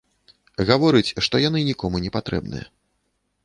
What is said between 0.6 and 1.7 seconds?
Гаворыць, што яны